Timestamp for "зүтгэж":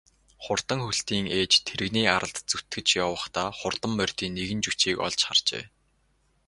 2.51-2.87